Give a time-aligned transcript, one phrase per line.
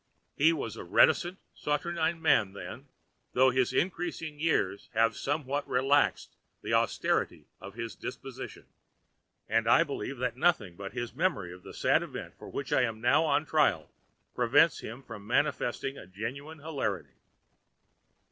[0.35, 2.87] He was a reticent, saturnine man then,
[3.33, 8.65] though his increasing years have now somewhat relaxed the austerity of his disposition,
[9.47, 12.81] and I believe that nothing but his memory of the sad event for which I
[12.81, 13.91] am now on trial
[14.33, 17.13] prevents him from manifesting a genuine hilarity.